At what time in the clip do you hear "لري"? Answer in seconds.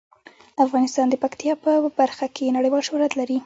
3.19-3.37